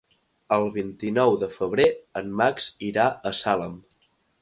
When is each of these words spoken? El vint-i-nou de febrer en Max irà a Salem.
El 0.55 0.63
vint-i-nou 0.77 1.37
de 1.45 1.51
febrer 1.59 1.87
en 2.23 2.35
Max 2.43 2.73
irà 2.91 3.09
a 3.33 3.39
Salem. 3.45 3.81